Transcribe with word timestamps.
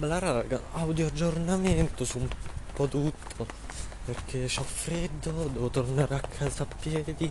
Bella 0.00 0.18
raga, 0.18 0.58
audio 0.72 1.08
aggiornamento 1.08 2.06
su 2.06 2.20
un 2.20 2.28
po' 2.72 2.88
tutto 2.88 3.46
perché 4.06 4.44
ho 4.44 4.62
freddo, 4.62 5.50
devo 5.52 5.68
tornare 5.68 6.14
a 6.14 6.20
casa 6.20 6.62
a 6.62 6.66
piedi 6.66 7.30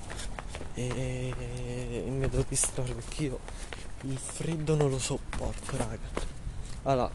e, 0.75 1.33
mi 2.07 2.19
devo 2.19 2.45
distrarre 2.47 2.93
perché 2.93 3.23
io 3.23 3.39
il 4.01 4.19
freddo 4.19 4.75
non 4.75 4.91
lo 4.91 4.99
sopporto 4.99 5.77
raga. 5.77 6.07
Allora, 6.83 7.09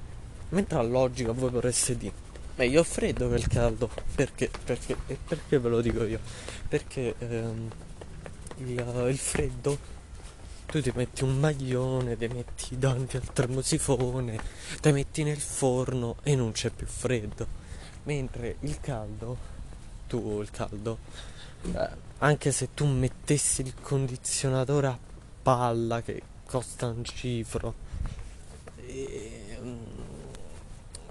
mentre 0.48 0.76
a 0.76 0.82
logica 0.82 1.30
voi 1.30 1.50
vorreste 1.50 1.96
dire 1.96 2.14
meglio 2.56 2.80
il 2.80 2.86
freddo 2.86 3.28
che 3.28 3.36
il 3.36 3.46
caldo 3.46 3.88
perché? 4.12 4.50
Perché? 4.64 4.96
E 5.06 5.16
perché 5.24 5.60
ve 5.60 5.68
lo 5.68 5.80
dico 5.80 6.02
io? 6.02 6.18
Perché 6.66 7.14
ehm, 7.16 7.70
il, 8.56 9.04
il 9.08 9.18
freddo 9.18 9.78
tu 10.66 10.80
ti 10.80 10.92
metti 10.94 11.24
un 11.24 11.38
maglione, 11.38 12.16
ti 12.16 12.26
metti 12.28 12.78
davanti 12.78 13.16
al 13.16 13.32
termosifone, 13.32 14.38
ti 14.80 14.92
metti 14.92 15.22
nel 15.22 15.40
forno 15.40 16.16
e 16.22 16.34
non 16.34 16.52
c'è 16.52 16.70
più 16.70 16.86
freddo. 16.86 17.62
Mentre 18.04 18.56
il 18.60 18.80
caldo, 18.80 19.36
tu 20.06 20.40
il 20.40 20.50
caldo, 20.50 20.98
eh, 21.72 21.88
anche 22.18 22.52
se 22.52 22.74
tu 22.74 22.86
mettessi 22.86 23.62
il 23.62 23.74
condizionatore 23.80 24.86
a 24.86 24.98
palla 25.42 26.02
che 26.02 26.22
costa 26.46 26.88
un 26.88 27.04
cifro, 27.04 27.74
e, 28.86 29.58
mm, 29.60 29.82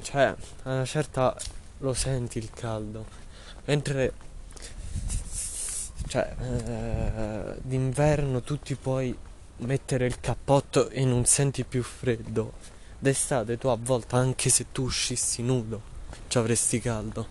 cioè 0.02 0.36
a 0.64 0.72
una 0.72 0.86
certa 0.86 1.36
lo 1.80 1.94
senti 1.94 2.38
il 2.38 2.50
caldo. 2.52 3.06
Mentre 3.66 4.14
cioè 6.08 6.36
eh, 6.40 7.60
d'inverno 7.62 8.42
tu 8.42 8.60
ti 8.60 8.76
puoi 8.76 9.18
mettere 9.58 10.06
il 10.06 10.20
cappotto 10.20 10.90
e 10.90 11.06
non 11.06 11.26
senti 11.26 11.64
più 11.64 11.84
freddo. 11.84 12.54
D'estate 13.00 13.58
tu 13.58 13.68
a 13.68 13.78
volte 13.80 14.16
anche 14.16 14.50
se 14.50 14.68
tu 14.72 14.84
uscissi 14.84 15.42
nudo 15.42 15.92
ci 16.28 16.38
avresti 16.38 16.80
caldo. 16.80 17.28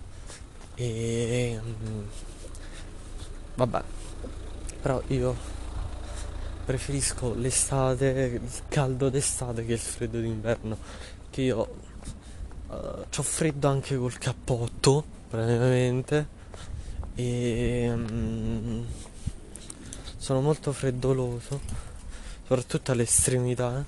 E 0.74 1.60
mm, 1.60 2.02
vabbè. 3.54 3.82
Però 4.80 5.02
io 5.08 5.36
preferisco 6.64 7.34
l'estate, 7.34 8.40
il 8.42 8.62
caldo 8.68 9.08
d'estate 9.08 9.64
che 9.64 9.72
il 9.72 9.78
freddo 9.78 10.20
d'inverno. 10.20 10.76
Che 11.30 11.40
io 11.40 11.74
uh, 12.68 12.72
ho 12.72 13.22
freddo 13.22 13.68
anche 13.68 13.96
col 13.96 14.18
cappotto, 14.18 15.04
praticamente. 15.28 16.40
E 17.14 17.90
um, 17.92 18.86
sono 20.16 20.40
molto 20.40 20.72
freddoloso 20.72 21.90
soprattutto 22.42 22.92
all'estremità. 22.92 23.84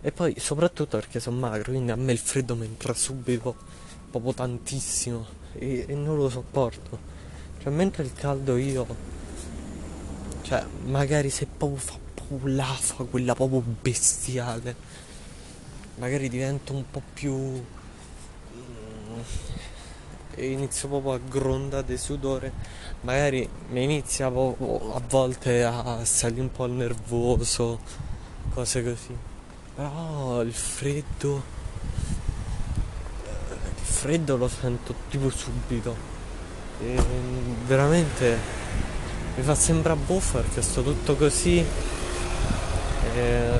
E 0.00 0.12
poi 0.12 0.34
soprattutto 0.38 0.98
perché 0.98 1.20
sono 1.20 1.38
magro, 1.38 1.72
quindi 1.72 1.90
a 1.90 1.96
me 1.96 2.12
il 2.12 2.18
freddo 2.18 2.54
mi 2.54 2.64
entra 2.64 2.94
subito, 2.94 3.56
proprio 4.10 4.34
tantissimo, 4.34 5.26
e, 5.54 5.84
e 5.88 5.94
non 5.94 6.16
lo 6.16 6.28
sopporto. 6.28 6.98
Cioè 7.60 7.72
mentre 7.72 8.04
il 8.04 8.12
caldo 8.12 8.56
io, 8.56 8.86
cioè 10.42 10.64
magari 10.84 11.30
se 11.30 11.46
proprio 11.46 11.78
fa 11.78 11.98
proprio 12.26 12.54
l'afa, 12.54 13.04
quella 13.04 13.34
proprio 13.34 13.60
bestiale, 13.60 14.74
magari 15.96 16.28
divento 16.28 16.72
un 16.72 16.84
po' 16.90 17.02
più... 17.12 17.34
Mm, 17.34 19.20
e 20.38 20.50
inizio 20.50 20.88
proprio 20.88 21.12
a 21.12 21.18
grondare 21.18 21.96
sudore 21.96 22.52
magari 23.06 23.48
mi 23.70 23.84
inizia 23.84 24.26
a 24.26 25.00
volte 25.08 25.62
a 25.62 26.04
salire 26.04 26.40
un 26.40 26.50
po' 26.50 26.66
nervoso, 26.66 27.78
cose 28.52 28.82
così. 28.82 29.16
Però 29.76 30.42
il 30.42 30.52
freddo, 30.52 31.42
il 33.62 33.84
freddo 33.84 34.36
lo 34.36 34.48
sento 34.48 34.92
tipo 35.08 35.30
subito. 35.30 35.94
E 36.80 37.00
veramente 37.64 38.38
mi 39.36 39.42
fa 39.44 39.54
sembrare 39.54 40.00
buffa 40.00 40.40
perché 40.40 40.60
sto 40.60 40.82
tutto 40.82 41.14
così. 41.14 41.64
E, 43.14 43.50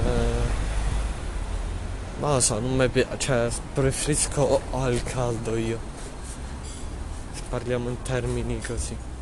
non 2.19 2.33
lo 2.33 2.41
so, 2.41 2.59
non 2.59 2.75
mi 2.75 2.89
piace, 2.89 3.19
cioè 3.19 3.49
preferisco 3.75 4.61
al 4.73 5.01
caldo 5.05 5.55
io. 5.55 5.79
Se 7.33 7.43
parliamo 7.49 7.91
in 7.91 8.03
termini 8.03 8.61
così. 8.61 9.15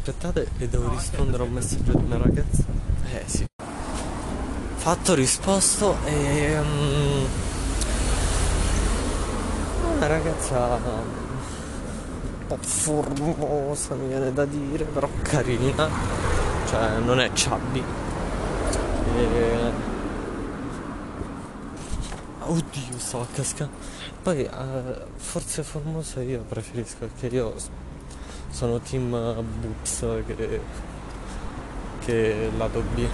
Aspettate 0.00 0.48
e 0.56 0.66
devo 0.66 0.88
rispondere 0.88 1.42
a 1.42 1.46
un 1.46 1.52
messaggio 1.52 1.92
di 1.92 2.04
una 2.04 2.16
ragazza. 2.16 2.64
Eh 3.12 3.22
sì. 3.26 3.44
Fatto 4.76 5.14
risposto 5.14 5.96
e... 6.06 6.58
Um, 6.58 7.28
una 9.96 10.06
ragazza 10.06 10.80
un 10.82 12.46
po' 12.46 12.58
formosa 12.60 13.94
mi 13.94 14.08
viene 14.08 14.32
da 14.32 14.46
dire, 14.46 14.84
però 14.84 15.06
carina. 15.20 15.88
Cioè 16.66 16.98
non 17.00 17.20
è 17.20 17.30
chubby. 17.32 17.84
E... 19.16 19.72
Oddio, 22.40 22.98
sto 22.98 23.20
a 23.20 23.26
cascare. 23.30 23.70
Poi 24.22 24.48
uh, 24.50 24.94
forse 25.16 25.62
formosa 25.62 26.22
io 26.22 26.42
preferisco 26.48 26.96
perché 27.00 27.26
io 27.26 27.54
sono 28.50 28.80
team 28.80 29.10
Boops 29.10 30.06
che, 30.26 30.60
che 32.04 32.50
lato 32.56 32.82
B. 32.94 33.06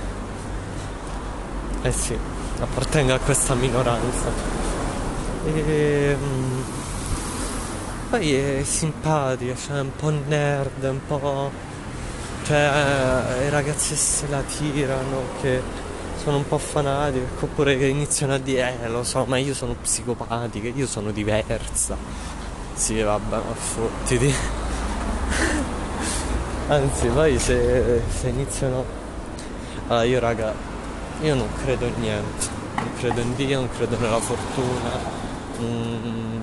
Eh 1.83 1.93
sì, 1.93 2.19
appartengo 2.59 3.15
a 3.15 3.19
questa 3.19 3.55
minoranza. 3.55 4.29
E, 5.45 6.17
um, 6.21 6.65
poi 8.11 8.35
è 8.35 8.63
simpatica, 8.65 9.55
cioè 9.55 9.81
un 9.81 9.95
po' 9.95 10.11
nerd, 10.11 10.83
un 10.83 11.01
po'. 11.07 11.51
cioè 12.45 13.45
i 13.47 13.49
ragazzi 13.51 13.95
se 13.95 14.27
la 14.29 14.41
tirano, 14.41 15.23
che 15.41 15.61
sono 16.23 16.39
un 16.39 16.49
po' 16.49 16.59
fanatiche, 16.59 17.27
oppure 17.41 17.77
che 17.79 17.87
iniziano 17.87 18.35
a 18.35 18.39
dire, 18.39 18.79
eh 18.83 18.89
lo 18.89 19.05
so, 19.05 19.25
ma 19.27 19.37
io 19.37 19.55
sono 19.55 19.77
psicopatica, 19.81 20.69
io 20.69 20.87
sono 20.87 21.11
diversa. 21.11 21.97
Sì, 22.75 23.01
vabbè, 23.01 23.37
ma 23.37 23.55
fottiti. 23.55 24.56
Anzi, 26.69 27.07
poi 27.09 27.39
se, 27.39 28.03
se 28.09 28.29
iniziano... 28.29 28.85
Allora, 29.87 30.05
io 30.05 30.19
raga, 30.19 30.53
io 31.21 31.35
non 31.37 31.47
credo 31.63 31.87
in 31.87 31.95
niente. 32.01 32.47
Non 32.75 32.91
credo 32.99 33.21
in 33.21 33.37
Dio, 33.37 33.61
non 33.61 33.69
credo 33.71 33.97
nella 34.01 34.19
fortuna, 34.19 34.91
non, 35.59 36.41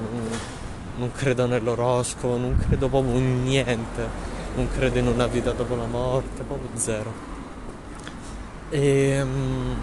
non 0.95 1.11
credo 1.11 1.45
nell'oroscopo, 1.45 2.37
non 2.37 2.57
credo 2.57 2.87
proprio 2.87 3.17
in 3.17 3.43
niente. 3.43 4.07
Non 4.55 4.69
credo 4.69 4.99
in 4.99 5.07
una 5.07 5.27
vita 5.27 5.51
dopo 5.51 5.75
la 5.75 5.87
morte, 5.87 6.43
proprio 6.43 6.69
zero. 6.75 7.11
E... 8.69 9.21
Um, 9.21 9.75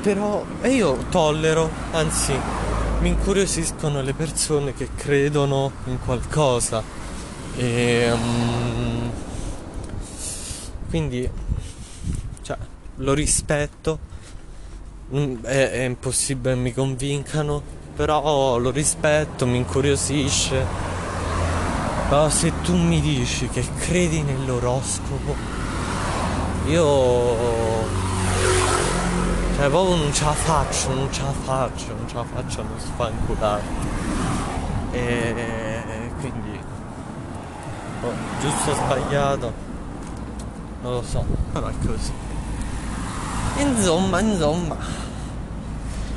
però 0.00 0.44
e 0.62 0.70
io 0.70 0.96
tollero, 1.10 1.68
anzi 1.90 2.32
mi 3.00 3.10
incuriosiscono 3.10 4.02
le 4.02 4.12
persone 4.12 4.74
che 4.74 4.88
credono 4.94 5.70
in 5.84 5.98
qualcosa. 6.04 6.82
E, 7.56 8.10
um, 8.10 9.10
quindi, 10.88 11.28
cioè, 12.42 12.56
lo 12.96 13.14
rispetto, 13.14 13.98
mm, 15.14 15.44
è, 15.44 15.70
è 15.70 15.84
impossibile 15.84 16.56
mi 16.56 16.72
convincano, 16.72 17.62
però 17.94 18.58
lo 18.58 18.70
rispetto, 18.70 19.46
mi 19.46 19.58
incuriosisce. 19.58 20.86
Però 22.08 22.28
se 22.30 22.52
tu 22.62 22.74
mi 22.74 23.00
dici 23.00 23.48
che 23.48 23.64
credi 23.78 24.22
nell'oroscopo, 24.22 25.36
io 26.66 28.06
cioè 29.58 29.70
proprio 29.70 29.96
non 29.96 30.12
ce 30.12 30.24
la 30.24 30.32
faccio, 30.34 30.94
non 30.94 31.12
ce 31.12 31.20
la 31.20 31.32
faccio, 31.32 31.86
non 31.88 32.08
ce 32.08 32.14
la 32.14 32.22
faccio 32.22 32.60
a 32.60 32.62
non 32.62 32.78
sfanculare. 32.78 33.62
E 34.92 36.12
quindi 36.20 36.60
oh, 38.02 38.12
giusto 38.38 38.70
o 38.70 38.74
sbagliato, 38.74 39.52
non 40.82 40.92
lo 40.92 41.02
so, 41.02 41.24
però 41.50 41.66
è 41.66 41.72
così. 41.84 42.12
Insomma, 43.56 44.20
insomma. 44.20 44.76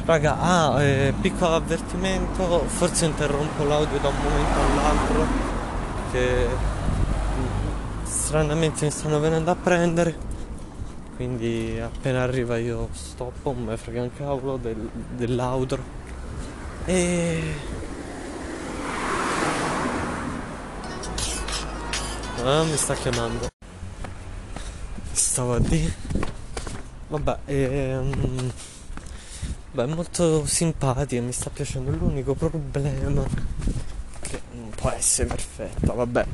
Raga, 0.05 0.37
ah, 0.39 0.83
eh, 0.83 1.11
piccolo 1.19 1.55
avvertimento, 1.55 2.65
forse 2.67 3.05
interrompo 3.05 3.63
l'audio 3.63 3.97
da 3.97 4.09
un 4.09 4.15
momento 4.21 4.59
all'altro 4.59 5.25
che 6.11 6.47
stranamente 8.03 8.85
mi 8.85 8.91
stanno 8.91 9.19
venendo 9.19 9.49
a 9.49 9.55
prendere 9.55 10.29
quindi 11.21 11.79
appena 11.79 12.23
arriva 12.23 12.57
io 12.57 12.89
stoppo, 12.93 13.53
me 13.53 13.77
frega 13.77 14.01
un 14.01 14.09
cavolo 14.11 14.57
del, 14.57 14.89
dell'outro 15.11 15.79
e 16.85 17.53
ah, 22.43 22.63
mi 22.63 22.75
sta 22.75 22.95
chiamando. 22.95 23.49
Stavo 25.11 25.53
a 25.53 25.59
dire 25.59 25.93
vabbè 27.09 27.37
ehm, 27.45 28.51
beh, 29.73 29.83
è 29.83 29.85
molto 29.85 30.43
simpatica 30.47 31.21
mi 31.21 31.33
sta 31.33 31.51
piacendo. 31.51 31.91
L'unico 31.91 32.33
problema 32.33 33.27
che 34.21 34.41
non 34.53 34.69
può 34.71 34.89
essere 34.89 35.27
perfetta 35.27 35.93
vabbè 35.93 36.25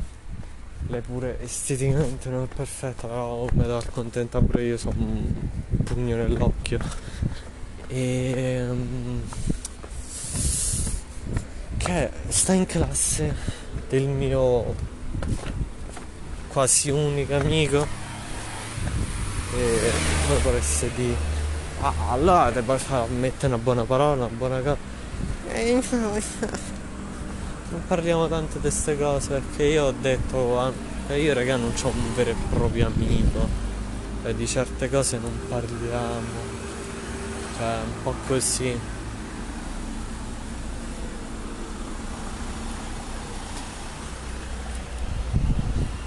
lei 0.86 1.00
pure 1.00 1.40
esteticamente 1.42 2.28
non 2.30 2.44
è 2.44 2.54
perfetta 2.54 3.06
però 3.08 3.46
mi 3.52 3.62
devo 3.62 3.76
accontentare 3.76 4.44
pure 4.44 4.62
io 4.64 4.78
sono 4.78 4.94
un 4.98 5.32
pugno 5.84 6.16
nell'occhio. 6.16 6.78
E 7.88 8.32
ehm, 8.32 9.22
che 11.76 12.10
sta 12.28 12.52
in 12.52 12.66
classe 12.66 13.34
del 13.88 14.06
mio 14.06 14.74
quasi 16.48 16.90
unico 16.90 17.34
amico. 17.34 17.86
E 19.54 19.92
poi 20.26 20.40
vorreste 20.42 20.90
dire 20.94 21.36
ah 21.80 21.94
allora 22.10 22.50
te 22.50 22.62
puoi 22.62 22.78
mettere 23.18 23.54
una 23.54 23.62
buona 23.62 23.84
parola 23.84 24.24
una 24.24 24.34
buona 24.34 24.60
cosa 24.60 24.76
non 27.70 27.82
parliamo 27.86 28.28
tanto 28.28 28.54
di 28.54 28.60
queste 28.60 28.96
cose 28.96 29.28
perché 29.40 29.64
io 29.64 29.84
ho 29.84 29.92
detto 29.92 30.72
eh, 31.08 31.20
io 31.20 31.34
raga 31.34 31.56
non 31.56 31.72
ho 31.82 31.88
un 31.88 32.14
vero 32.14 32.30
e 32.30 32.36
proprio 32.50 32.86
amico 32.86 33.66
e 34.24 34.34
di 34.34 34.46
certe 34.46 34.90
cose 34.90 35.18
non 35.18 35.32
parliamo. 35.48 36.56
Cioè 37.56 37.76
un 37.84 38.02
po' 38.02 38.14
così. 38.26 38.96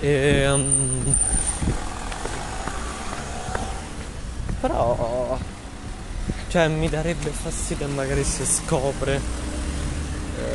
E 0.03 0.49
um, 0.49 1.15
però 4.59 5.37
cioè 6.47 6.67
mi 6.67 6.89
darebbe 6.89 7.29
fastidio 7.29 7.87
magari 7.87 8.23
se 8.23 8.45
scopre 8.45 9.21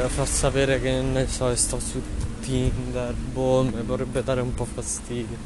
far 0.09 0.29
sapere 0.29 0.81
che 0.81 1.01
ne 1.01 1.27
so, 1.27 1.55
sto 1.57 1.81
su 1.81 2.01
Tinder, 2.41 3.13
boh, 3.15 3.63
mi 3.63 3.83
vorrebbe 3.83 4.23
dare 4.23 4.41
un 4.41 4.55
po' 4.55 4.65
fastidio. 4.65 5.37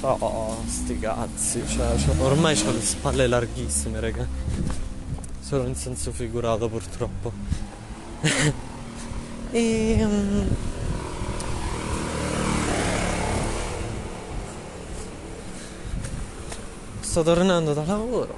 Oh, 0.00 0.62
sti 0.66 0.98
cazzi, 0.98 1.66
cioè, 1.66 1.96
cioè, 1.96 2.14
ormai 2.20 2.60
ho 2.66 2.70
le 2.70 2.82
spalle 2.82 3.26
larghissime, 3.26 3.98
raga. 3.98 4.26
Solo 5.40 5.66
in 5.66 5.74
senso 5.74 6.12
figurato, 6.12 6.68
purtroppo. 6.68 7.32
e... 9.50 9.96
Um... 10.04 10.56
Sto 17.00 17.22
tornando 17.22 17.72
da 17.72 17.84
lavoro. 17.84 18.36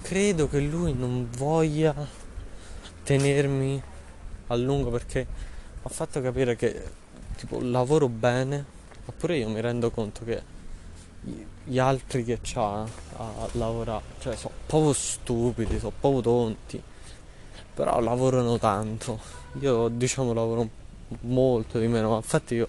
Credo 0.00 0.48
che 0.48 0.60
lui 0.60 0.94
non 0.94 1.28
voglia 1.36 1.94
tenermi 3.04 3.82
a 4.50 4.56
lungo 4.56 4.90
perché 4.90 5.26
ha 5.82 5.88
fatto 5.88 6.20
capire 6.20 6.56
che 6.56 6.82
tipo 7.36 7.58
lavoro 7.60 8.08
bene, 8.08 8.64
oppure 9.06 9.36
io 9.36 9.48
mi 9.48 9.60
rendo 9.60 9.90
conto 9.90 10.24
che 10.24 10.42
gli 11.64 11.78
altri 11.78 12.24
che 12.24 12.38
c'ha 12.42 12.82
a 12.82 13.48
lavorare, 13.52 14.02
cioè 14.20 14.36
sono 14.36 14.54
proprio 14.66 14.92
stupidi, 14.92 15.78
sono 15.78 15.92
proprio 15.98 16.20
tonti, 16.20 16.82
però 17.74 18.00
lavorano 18.00 18.58
tanto. 18.58 19.18
Io 19.60 19.88
diciamo 19.88 20.32
lavoro 20.32 20.68
molto 21.22 21.78
di 21.78 21.86
meno, 21.86 22.10
ma 22.10 22.16
infatti 22.16 22.54
io 22.54 22.68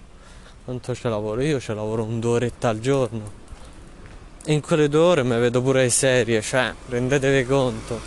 quanto 0.63 0.93
ce 0.93 1.09
lavoro? 1.09 1.41
Io 1.41 1.59
ce 1.59 1.73
lavoro 1.73 2.03
un 2.03 2.19
due 2.19 2.31
orette 2.31 2.67
al 2.67 2.79
giorno. 2.79 3.39
E 4.43 4.53
in 4.53 4.61
quelle 4.61 4.87
due 4.87 5.01
ore 5.01 5.23
mi 5.23 5.37
vedo 5.37 5.61
pure 5.61 5.83
le 5.83 5.89
serie, 5.89 6.41
cioè 6.41 6.73
rendetevi 6.89 7.45
conto. 7.45 7.99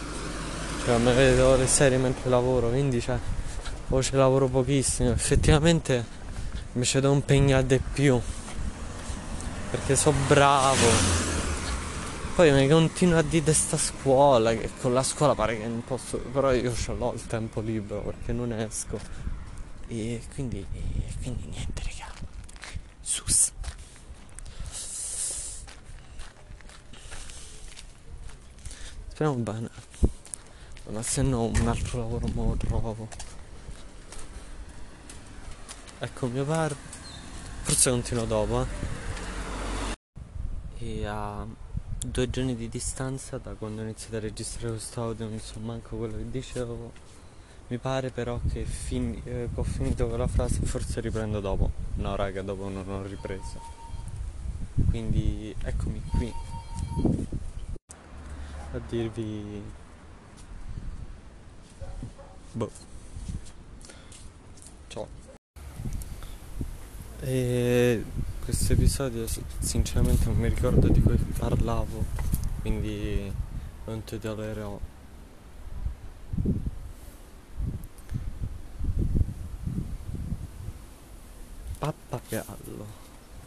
Cioè 0.85 0.99
mi 0.99 1.13
vedo 1.13 1.57
le 1.57 1.67
serie 1.67 1.99
mentre 1.99 2.29
lavoro, 2.29 2.69
quindi 2.69 3.01
cioè 3.01 3.19
o 3.89 4.03
ci 4.03 4.17
lavoro 4.17 4.49
pochissimo, 4.49 5.11
effettivamente 5.11 6.05
mi 6.73 6.85
ci 6.85 7.01
devo 7.01 7.15
impegnare 7.15 7.67
di 7.67 7.81
più 7.93 8.21
perché 9.75 9.97
so 9.97 10.13
bravo. 10.29 10.87
Poi 12.37 12.53
mi 12.53 12.69
continua 12.69 13.19
a 13.19 13.23
dire 13.23 13.53
sta 13.53 13.77
scuola, 13.77 14.55
che 14.55 14.71
con 14.81 14.93
la 14.93 15.03
scuola 15.03 15.35
pare 15.35 15.59
che 15.59 15.67
non 15.67 15.83
posso, 15.83 16.19
però 16.19 16.53
io 16.53 16.73
ce 16.73 16.95
l'ho 16.95 17.13
il 17.13 17.27
tempo 17.27 17.61
libero 17.61 18.03
perché 18.03 18.33
non 18.33 18.53
esco. 18.53 19.01
E 19.89 20.23
quindi, 20.33 20.65
e 20.73 21.15
quindi 21.21 21.47
niente, 21.47 21.83
raga. 21.83 22.13
Sus. 23.01 23.51
Speriamo 29.09 29.39
bene. 29.39 29.71
Ma 30.91 31.03
se 31.03 31.23
no 31.23 31.45
un 31.47 31.67
altro 31.67 31.99
lavoro 31.99 32.27
me 32.29 32.47
lo 32.47 32.57
trovo. 32.57 33.09
Ecco 36.05 36.27
il 36.27 36.33
mio 36.33 36.45
bar. 36.45 36.77
Forse 37.63 37.89
continuo 37.89 38.27
dopo, 38.27 38.61
eh. 38.61 38.67
E 40.81 41.07
a 41.07 41.47
due 42.05 42.29
giorni 42.29 42.55
di 42.55 42.69
distanza 42.69 43.39
da 43.39 43.55
quando 43.55 43.81
ho 43.81 43.85
iniziato 43.85 44.17
a 44.17 44.21
registrare 44.21 44.75
questo 44.75 45.01
audio 45.01 45.27
non 45.27 45.41
so 45.41 45.59
manco 45.61 45.97
quello 45.97 46.19
che 46.19 46.31
dicevo. 46.31 46.93
Mi 47.69 47.79
pare 47.79 48.11
però 48.11 48.39
che, 48.53 48.67
fin- 48.67 49.19
eh, 49.25 49.49
che 49.55 49.59
ho 49.59 49.63
finito 49.63 50.07
quella 50.07 50.27
frase 50.27 50.61
forse 50.67 51.01
riprendo 51.01 51.41
dopo. 51.41 51.71
No 51.95 52.15
raga, 52.17 52.43
dopo 52.43 52.69
non 52.69 52.87
ho 52.87 53.03
ripreso. 53.05 53.59
Quindi 54.91 55.57
eccomi 55.63 56.03
qui 56.11 56.35
a 58.73 58.81
dirvi 58.91 59.63
boh 62.53 62.93
E 67.27 68.05
questo 68.45 68.75
episodio 68.75 69.27
sinceramente 69.61 70.27
non 70.27 70.37
mi 70.37 70.49
ricordo 70.51 70.89
di 70.89 71.01
cui 71.01 71.17
parlavo, 71.17 72.05
quindi 72.61 73.33
non 73.87 74.05
titolerò. 74.05 74.79
Pappagallo. 81.79 83.04